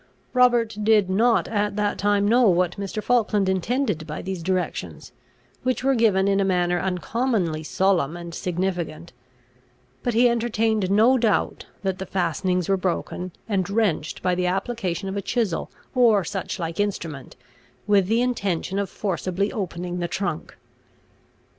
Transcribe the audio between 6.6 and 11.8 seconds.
uncommonly solemn and significant; but he entertained no doubt,